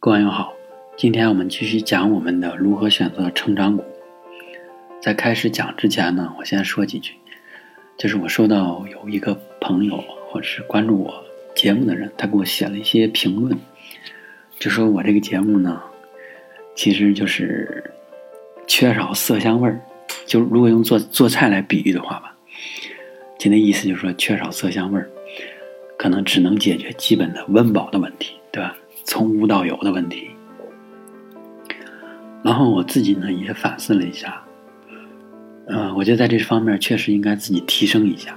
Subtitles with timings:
[0.00, 0.54] 各位朋友好，
[0.96, 3.84] 今天我们继续讲我们的如何选择成长股。
[5.02, 7.14] 在开始讲之前呢，我先说几句，
[7.96, 9.96] 就是我收到有一个朋友
[10.28, 11.12] 或者是关注我
[11.52, 13.58] 节目的人，他给我写了一些评论，
[14.60, 15.82] 就说我这个节目呢，
[16.76, 17.92] 其实就是
[18.68, 19.80] 缺少色香味儿。
[20.26, 22.36] 就如果用做做菜来比喻的话吧，
[23.36, 25.10] 就那意思就是说缺少色香味儿，
[25.98, 28.76] 可能只能解决基本的温饱的问题，对吧？
[29.08, 30.28] 从无到有的问题。
[32.44, 34.42] 然后我自己呢也反思了一下，
[35.66, 38.36] 嗯，我觉得在这方面确实应该自己提升一下。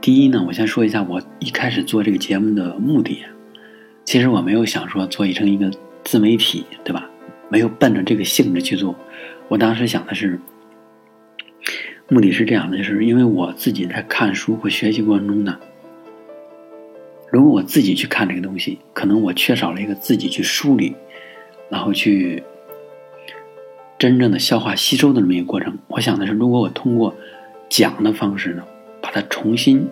[0.00, 3.24] 第一呢，我先说一下我一开始做这个节目的目的，
[4.04, 5.70] 其实我没有想说做成一个
[6.04, 7.08] 自媒体，对吧？
[7.48, 8.94] 没有奔着这个性质去做。
[9.48, 10.38] 我当时想的是，
[12.08, 15.58] 目的是这样的，就是因为我自己在看书和学习过程中呢，
[17.30, 20.94] 如果我自己去看这个东西，可能我缺少了一个自己去梳理，
[21.68, 22.42] 然后去
[23.98, 25.76] 真正的消化吸收的这么一个过程。
[25.88, 27.14] 我想的是，如果我通过
[27.68, 28.64] 讲的方式呢，
[29.02, 29.88] 把它重新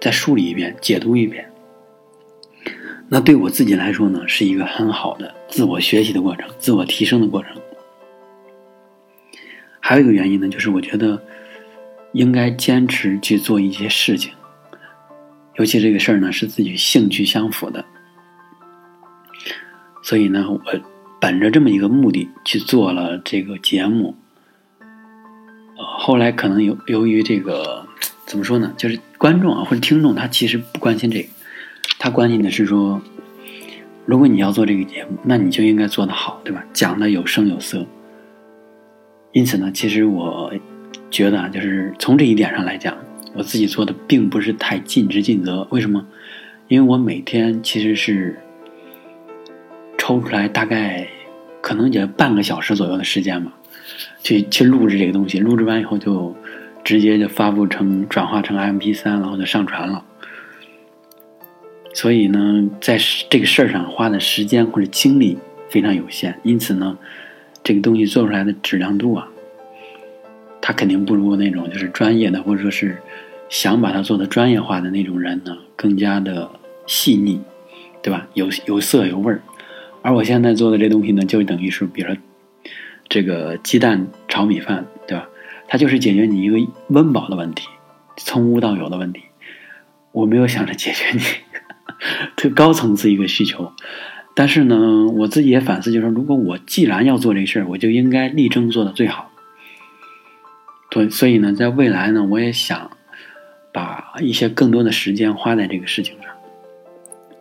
[0.00, 1.50] 再梳理一遍、解读一遍，
[3.08, 7.50] 那对我自己来说呢，是一个很好的自我学习的过程、自我提升的过程。
[9.80, 11.20] 还有一个原因呢，就是我觉得
[12.12, 14.32] 应该坚持去做一些事情，
[15.60, 17.84] 尤其这个事儿呢是自己兴趣相符的，
[20.02, 20.58] 所以呢，我
[21.20, 24.16] 本着这么一个目的去做了这个节目。
[25.76, 27.86] 后来可能由由于这个
[28.24, 31.28] 怎么说呢，就是观众啊或者听众他其实不关心这个，
[31.98, 33.02] 他关心的是说，
[34.06, 36.64] 如果你要做这个节目，那你就应该做得好，对吧？
[36.72, 37.84] 讲的有声有色。
[39.32, 40.50] 因此呢，其实我
[41.10, 42.96] 觉得啊，就是从这一点上来讲，
[43.34, 45.66] 我自己做的并不是太尽职尽责。
[45.70, 46.06] 为什么？
[46.68, 48.38] 因为我每天其实是
[49.98, 51.06] 抽出来大概
[51.60, 53.52] 可能也半个小时左右的时间吧，
[54.22, 55.38] 去去录制这个东西。
[55.38, 56.34] 录制完以后就
[56.84, 60.04] 直接就发布成转化成 MP3，然后就上传了。
[61.92, 62.98] 所以呢，在
[63.28, 66.38] 这个事儿上花的时间或者精力非常有限。
[66.42, 66.98] 因此呢。
[67.62, 69.28] 这个东西做出来的质量度啊，
[70.62, 72.96] 它肯定不如那种就是专业的，或者说是
[73.50, 76.50] 想把它做的专业化的那种人呢更加的
[76.86, 77.42] 细腻，
[78.02, 78.26] 对吧？
[78.32, 79.42] 有有色有味儿。
[80.02, 82.16] 而我现在做的这东西呢，就等于是，比如说
[83.08, 85.28] 这个鸡蛋炒米饭，对吧？
[85.68, 86.56] 它就是解决你一个
[86.88, 87.68] 温饱的问题，
[88.16, 89.22] 从无到有的问题。
[90.12, 91.20] 我没有想着解决你
[92.34, 93.72] 特高层次一个需求。
[94.34, 99.30] 但是呢，我自己也反思，就是，如果我既然要做这事儿，我就应该力争做的最好。
[100.88, 102.90] 对，所以呢，在未来呢，我也想
[103.72, 106.26] 把一些更多的时间花在这个事情上。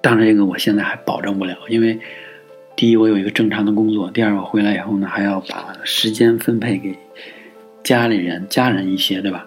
[0.00, 1.98] 当然，这个我现在还保证不了，因为
[2.76, 6.98] 第一，我有一个正常的工作；第二，我回来以后呢，还要把时间分配给
[7.82, 9.46] 家里人、家人一些，对吧？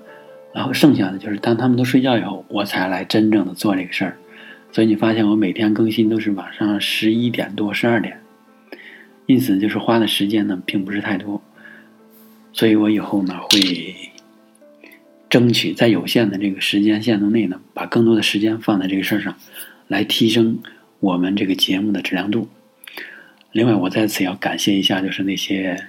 [0.54, 4.18] 然后剩下的就是当他们都睡觉以后，我才来真正的做这个事儿。
[4.72, 8.20] 所以你发现我每天更新都是晚上十一点多、十二点，
[9.28, 11.42] 因此就是花的时间呢并不是太多。
[12.52, 13.96] 所以我以后呢会
[15.30, 19.38] 争取在有限的这个时间限度内呢，把更多的时间放在这个事儿上，
[19.88, 20.60] 来提升
[21.00, 22.48] 我们这个节目的质量度。
[23.52, 25.88] 另外，我在此要感谢一下，就是那些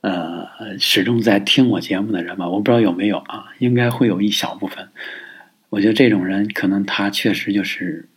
[0.00, 4.88] 呃始终在听我节目的人吧，我不知道有没有啊，应该会有一小部分。
[5.68, 8.08] 我觉得这种人可能他确实就是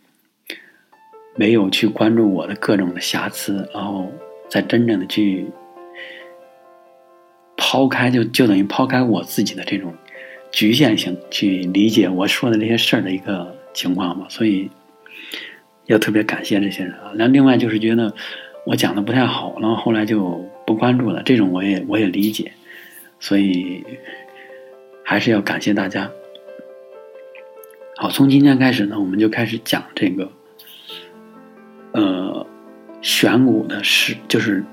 [1.36, 4.12] 没有去关注我的各种的瑕疵，然后
[4.48, 5.46] 再真正的去
[7.62, 9.94] 抛开，就就等于抛开我自己的这种
[10.50, 14.26] 局限性，去理解我说的这些事儿的一个情况嘛。
[14.30, 14.70] 所以
[15.84, 17.12] 要特别感谢这些人啊。
[17.16, 18.14] 那另外就是觉得
[18.64, 22.50] 我讲的不太好，然后后来就不关注了，这种我也我也理解，
[23.20, 23.84] 所以
[25.04, 26.10] 还是要感谢大家。
[27.96, 30.32] 好，从今天开始呢，我们就开始讲这个，
[31.92, 32.46] 呃，
[33.02, 34.64] 选股的事就是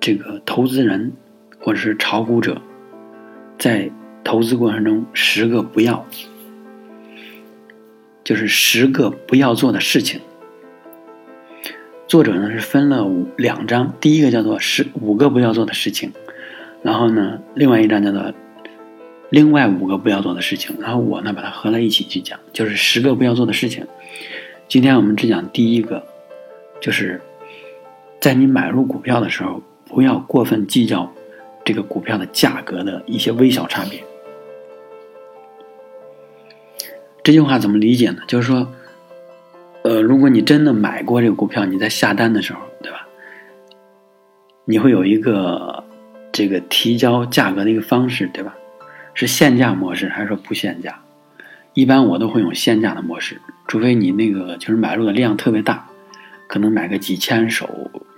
[0.00, 1.12] 这个投资人
[1.58, 2.62] 或者是炒股者
[3.58, 3.90] 在
[4.24, 6.06] 投资过程中十个不要，
[8.24, 10.20] 就是十个不要做的事情。
[12.08, 16.12] 作者呢是分了五两章，第一个叫做十五个不要做的事情，
[16.82, 18.32] 然后呢，另外一章叫做。
[19.32, 23.86] 另外五个不要做的事情，然后我呢把它合在一起去讲，就是十个不要做的事情。
[24.66, 26.04] 今天我们只讲第一个，
[26.80, 27.20] 就是
[28.18, 31.12] 在你买入股票的时候，不要过分计较
[31.64, 34.02] 这个股票的价格的一些微小差别。
[37.22, 38.22] 这句话怎么理解呢？
[38.26, 38.66] 就是说，
[39.82, 43.06] 呃，如果你真的买过这个股票，你在下单的时候，对吧？
[44.64, 45.84] 你会有一个
[46.32, 48.54] 这个提交价格的一个方式，对吧？
[49.12, 50.98] 是限价模式还是说不限价？
[51.74, 55.86] 一般我都会用限价的模式，除非你那个就是买入的量特别大，
[56.48, 57.68] 可能买个几千手，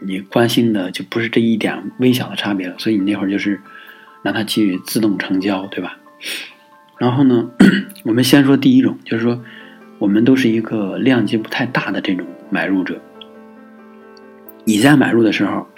[0.07, 3.61] 你关心的就不是这一点微小的差别了，所以你那会儿就是
[4.23, 5.99] 让它去自动成交，对吧？
[6.99, 7.51] 然后呢，
[8.05, 9.43] 我们先说第一种，就是说。
[9.99, 13.01] 我们都是一个量级不太大的这种买入者。
[14.65, 15.69] 你在买入的时候，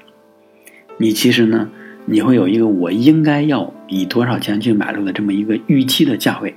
[0.96, 1.68] 你其实呢，
[2.06, 6.54] 你会有一个我应该要以多少钱去买入的这么一个预期的价位。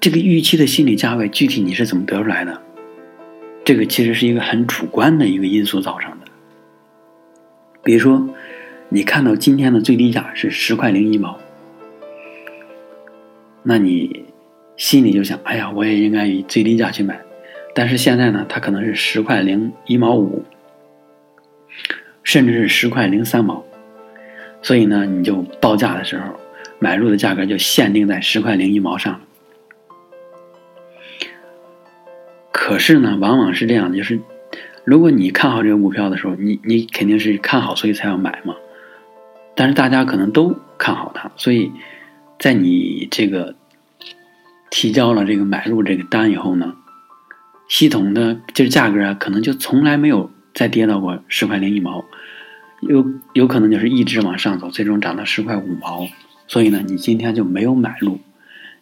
[0.00, 2.62] 这个预期的心理价位，具体你是怎么得出来的？
[3.62, 6.23] 这个其实是一个很主观的一个因素造成的。
[7.84, 8.28] 比如说，
[8.88, 11.38] 你看到今天的最低价是十块零一毛，
[13.62, 14.24] 那你。
[14.76, 17.16] 心里就想，哎呀，我也应该以最低价去买，
[17.76, 20.42] 但是现在呢，它可能是十块零一毛五，
[22.24, 23.64] 甚至是十块零三毛，
[24.62, 26.24] 所以呢，你就报价的时候，
[26.80, 29.20] 买入的价格就限定在十块零一毛上。
[32.50, 34.18] 可是呢，往往是这样，就是
[34.84, 38.54] 如果你看好这个股票的时候，你你肯定是看好，所以才要买嘛。
[39.54, 41.72] 但是大家可能都看好它，所以
[42.38, 43.54] 在你这个。
[44.76, 46.74] 提交了这个买入这个单以后呢，
[47.68, 52.04] 系统的就是价格啊，可能就从来没有再跌到过十块零一毛，
[52.80, 56.08] 有有可能就是一直往上走，最终涨到十块五毛。
[56.48, 58.18] 所以呢，你今天就没有买入，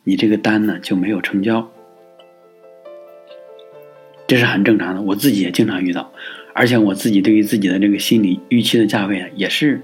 [0.02, 1.70] 你这个单呢就没有成交，
[4.32, 5.02] 这是很正常的。
[5.02, 6.10] 我自己也经常遇到，
[6.54, 9.82] 而且我自己对于自己的这个心理预期的价位啊，也是。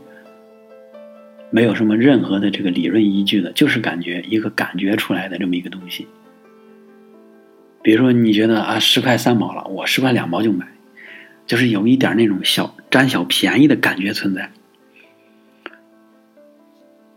[1.51, 6.07] 没有什么任何的这个理论依据的，就是感觉一个感觉出来的这么一个东西。
[7.83, 10.67] 比如说，你觉得啊十块三毛了，我十块两毛就买，
[11.47, 14.51] 就是有一点那种小占小便宜的感觉存在。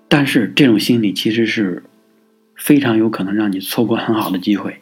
[0.10, 1.84] 但是这种心理其实是
[2.58, 4.81] 非常有可能让你错过很好的机会。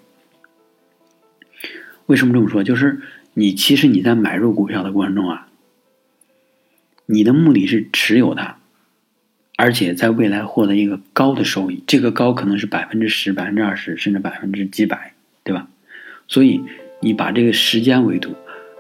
[2.09, 2.63] 为什么这么说？
[2.63, 3.01] 就是
[3.35, 5.47] 你其实你在买入股票的过程中啊，
[7.05, 8.57] 你的目的是持有它。
[9.55, 15.13] 而且在未来获得一个高的收益，这个高可能是百分之十、百分之二十，甚至百分之几百，
[15.43, 15.67] 对吧？
[16.27, 16.63] 所以
[17.01, 18.33] 你把这个时间维度，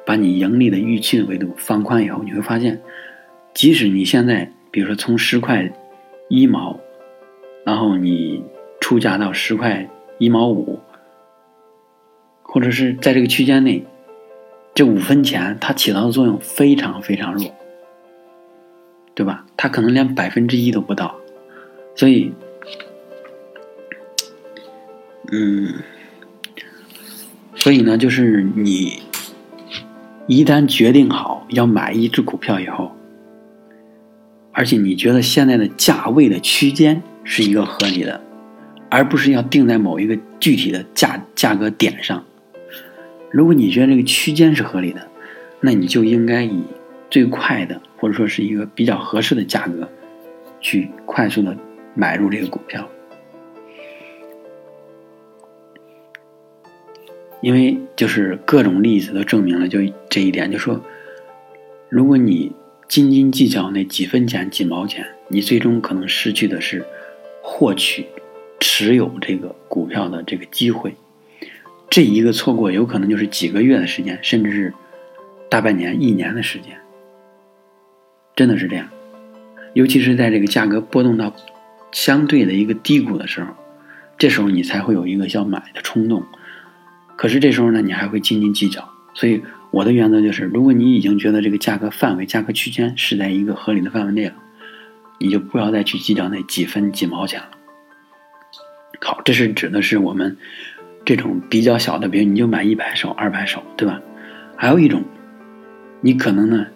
[0.05, 2.81] 把你盈利的预期的维度放宽以后，你会发现，
[3.53, 5.71] 即使你现在，比如说从十块
[6.29, 6.79] 一毛，
[7.63, 8.41] 然后你
[8.79, 9.87] 出价到十块
[10.17, 10.79] 一毛五，
[12.51, 13.85] 或者是在这个区间内，
[14.75, 17.55] 这五分钱它起到的作用非常非常弱。
[19.15, 19.45] 对吧？
[19.57, 21.13] 它可能连百分之一都不到，
[21.93, 22.31] 所以，
[25.29, 25.73] 嗯，
[27.53, 29.01] 所以呢，就是你
[30.25, 32.93] 一旦决定好要买一只股票以后，
[34.53, 38.21] 而且你觉得现在的价位的区间是一个合理的，
[38.89, 42.23] 而不是要定在某一个具体的价价格点上。
[43.31, 45.07] 如果你觉得这个区间是合理的，
[45.59, 46.63] 那你就应该以
[47.09, 47.81] 最快的。
[48.01, 49.85] 或者说是一个比较合适的价格，
[50.61, 51.53] 去快速的
[51.93, 52.89] 买入这个股票，
[57.41, 60.81] 因为就是各种例子都证明了就这一点，就说
[61.89, 62.53] 如果你
[62.87, 66.85] 斤斤计较那几分钱几毛钱，你最终可能失去的是
[67.43, 68.05] 获取
[68.61, 70.95] 持有这个股票的这个机会，
[71.89, 74.73] 这一个错过有可能就是几个月的时间，甚至是
[75.49, 76.77] 大半年、一年的时间。
[78.35, 78.87] 真的是这样，
[79.73, 81.33] 尤其是在这个价格波动到
[81.91, 83.53] 相对的一个低谷的时候，
[84.17, 86.23] 这时候你才会有一个要买的冲动。
[87.17, 88.87] 可是这时候呢，你还会斤斤计较。
[89.13, 89.41] 所以
[89.71, 94.35] 我的原则就是，如果你已经觉得这个价格范围、价格区间是在一个合理的范围内了，
[95.19, 97.49] 你就不要再去计较那几分几毛钱了。
[99.01, 100.37] 好，这是指的是我们
[101.09, 103.99] 这种比较小的，比如你就买一百手、二百手，对吧？
[104.55, 105.01] 还有一种，
[106.01, 106.67] 你可能呢。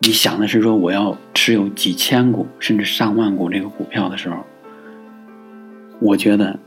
[0.00, 4.44] 你想的是说我要持有几千股甚至上万股这个股票的时候，
[5.98, 6.58] 我觉得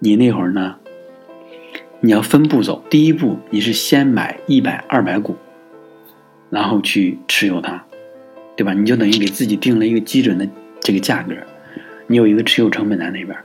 [0.00, 0.74] 你那会儿呢，
[2.00, 2.82] 你要分步走。
[2.90, 5.36] 第一步，你是先买一百、二百股，
[6.50, 7.84] 然后去持有它，
[8.56, 8.74] 对吧？
[8.74, 10.48] 你就等于给自己定了一个基准的
[10.80, 11.32] 这个价格，
[12.08, 13.38] 你有一个持有成本在那边。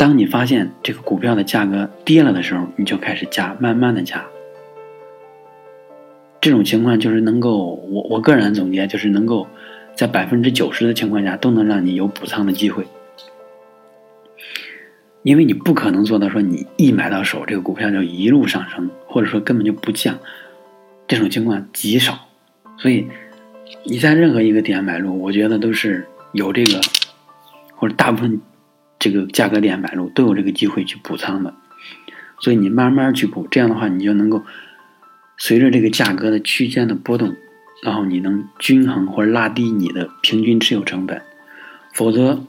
[0.00, 4.24] 当你发现这个股票的价格跌了的时候，你就开始加，慢慢的加。
[6.40, 9.46] 这种情况就是能够，我我个人总结就是能够，
[9.94, 12.86] 在百分之九十的情况下都能让你有补仓的机会。
[15.22, 20.18] 因为你不可能做到说你一买到手这个股票就一路上升，或者说根本就不降，
[21.06, 22.18] 这种情况极少。
[22.78, 23.06] 所以
[23.84, 26.80] 你在任何一个点买入，我觉得都是有这个，
[27.76, 28.40] 或者大部分
[29.00, 31.52] 这个价格点买入都有这个机会去补仓的。
[32.38, 34.44] 所以你慢慢去补，这样的话你就能够
[35.36, 37.34] 随着这个价格的区间的波动，
[37.82, 41.20] 然后你能均衡或者拉低你的平均持有成本。
[41.92, 42.44] 否则，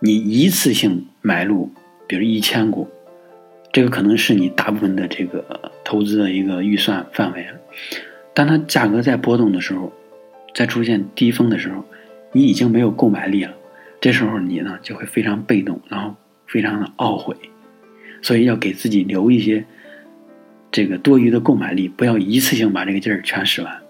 [0.00, 1.72] 你一次性买入，
[2.06, 2.88] 比如一千股，
[3.72, 7.46] 这个可能是你大部分的这个投资的一个预算范围。
[8.34, 9.92] 当它价格在波动的时候，
[10.54, 11.84] 在出现低峰的时候，
[12.32, 13.54] 你已经没有购买力了。
[14.02, 16.16] 这时候你呢就会非常被动，然后
[16.48, 17.36] 非常的懊悔。
[18.20, 19.64] 所以要给自己留一些
[20.72, 23.80] 这个多余的购买力，不要一次性把这个劲儿全使完。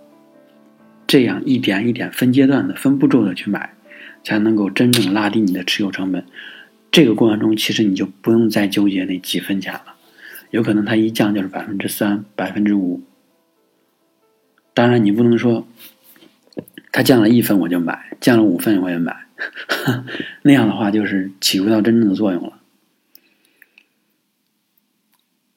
[1.06, 3.72] 这样一点一点分阶段的、分步骤的去买，
[4.22, 6.24] 才能够真正拉低你的持有成本。
[6.90, 9.94] 这个过程中，其实你就不用再纠结那几分钱了。
[10.50, 13.00] 有可能它一降就是百分之三、百分之五。
[14.74, 15.66] 当然，你不能说
[16.90, 19.21] 它降了一分我就买，降了五分我也买，
[20.42, 22.58] 那样的话就是起不到真正的作用了。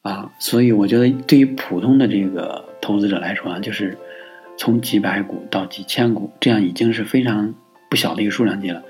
[0.01, 3.97] 啊，所以我觉得对于普通的这个投资者来说啊，就是
[4.55, 7.55] 从几百股到几千股，这样已经是非常
[7.89, 8.83] 不小的一个数量级了。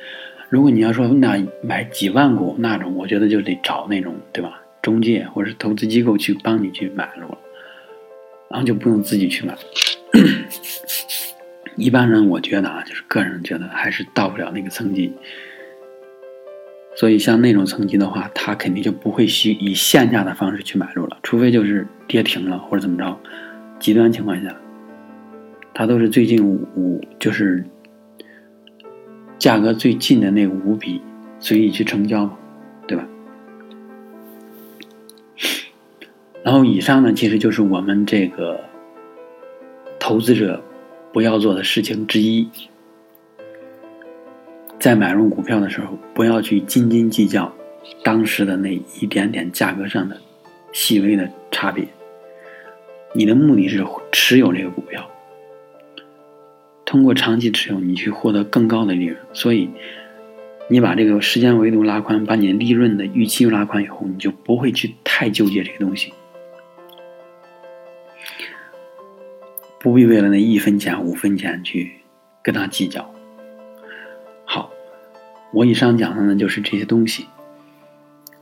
[0.50, 7.38] 如果你要说那买几万股那种，我觉得就得找那种对吧，中介或者是投资机构去帮你去买入了，
[8.50, 9.58] 然后就不用自己去买。
[11.76, 15.14] 一般人我觉得啊，就是个人觉得还是到不了那个层级。
[16.98, 23.20] 所以，像那种层级的话，他肯定就不会以以限价的方式去买入了，除非就是跌停了或者怎么着，
[23.80, 24.56] 极端情况下，
[25.74, 27.66] 他都是最近五就是
[29.38, 31.02] 价格最近的那五笔
[31.38, 32.38] 随意去成交嘛，
[32.88, 33.06] 对吧？
[36.44, 38.62] 然后以上呢，其实就是我们这个
[40.00, 40.64] 投资者
[41.16, 42.46] 不要做的事情之一。
[44.78, 47.56] 在买入股票的时候，不要去斤斤计较
[48.04, 50.20] 当时的那一点点价格上的
[50.74, 51.88] 细微的差别。
[53.14, 53.82] 你的目的是
[54.12, 55.10] 持有这个股票，
[56.84, 59.18] 通过长期持有，你去获得更高的利润。
[59.32, 59.70] 所以，
[60.68, 66.12] 你把这个时间维度拉宽，把你利润的预期拉宽以后，你就不会去太纠结这个东西，
[69.86, 71.92] 不必为了那一分钱、五分钱去
[72.42, 73.08] 跟他计较。
[74.44, 74.72] 好
[75.54, 77.28] 我以上讲的呢，就是这些东西。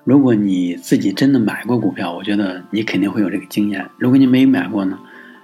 [0.05, 3.85] 如果你自己真的买过股票，我觉得你肯定会有这个经验。
[3.97, 4.97] 如果你没买过呢，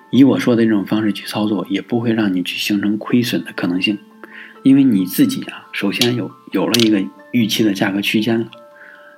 [0.10, 4.00] 以我说的这种方式去操作，也不会让你去形成亏损的可能性，
[4.64, 7.04] 因为你自己啊，首先有有了一个
[7.34, 8.50] 预期的价格区间了，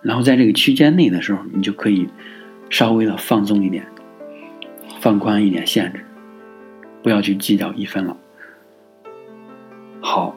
[0.02, 2.08] 然后在这个区间内的时候，你就可以
[2.72, 3.86] 稍微的放松一点，
[5.00, 6.04] 放宽一点限制，
[7.02, 8.18] 不要去计较一分了。
[10.02, 10.36] 好。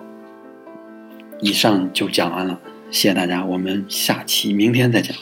[1.40, 2.59] 以上就讲完了，
[2.90, 5.14] 谢谢大家，我们下期明天再讲。